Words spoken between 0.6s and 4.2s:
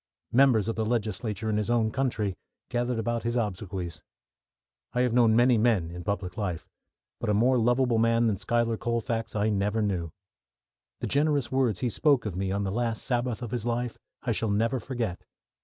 of the legislature in his own country gathered about his obsequies.